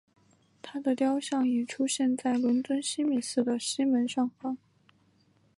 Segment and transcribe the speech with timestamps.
[0.63, 4.57] 她的雕像也出现在伦敦西敏寺的西门上方。